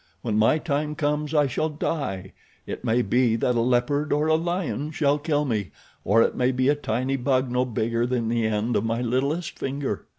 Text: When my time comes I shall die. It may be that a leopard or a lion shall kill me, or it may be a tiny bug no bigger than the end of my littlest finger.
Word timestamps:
When 0.23 0.35
my 0.35 0.57
time 0.57 0.95
comes 0.95 1.31
I 1.35 1.45
shall 1.45 1.69
die. 1.69 2.33
It 2.65 2.83
may 2.83 3.03
be 3.03 3.35
that 3.35 3.53
a 3.53 3.59
leopard 3.61 4.11
or 4.11 4.25
a 4.25 4.33
lion 4.33 4.89
shall 4.89 5.19
kill 5.19 5.45
me, 5.45 5.69
or 6.03 6.23
it 6.23 6.35
may 6.35 6.51
be 6.51 6.69
a 6.69 6.75
tiny 6.75 7.17
bug 7.17 7.51
no 7.51 7.65
bigger 7.65 8.07
than 8.07 8.27
the 8.27 8.47
end 8.47 8.75
of 8.75 8.83
my 8.83 9.01
littlest 9.01 9.59
finger. 9.59 10.05